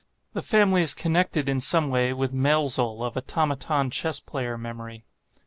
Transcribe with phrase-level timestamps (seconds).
[0.33, 5.05] The family is connected, in some way, with Mäelzel, of Automaton chess player memory.